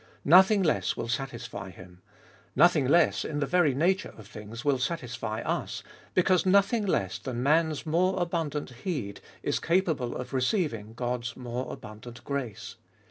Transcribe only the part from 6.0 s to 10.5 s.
because nothing less than man's more abundant heed is capable of